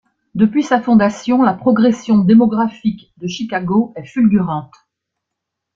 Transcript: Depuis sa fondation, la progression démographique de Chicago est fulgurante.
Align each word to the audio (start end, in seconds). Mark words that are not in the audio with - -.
Depuis 0.33 0.63
sa 0.63 0.81
fondation, 0.81 1.43
la 1.43 1.53
progression 1.53 2.17
démographique 2.17 3.13
de 3.17 3.27
Chicago 3.27 3.93
est 3.95 4.03
fulgurante. 4.07 4.73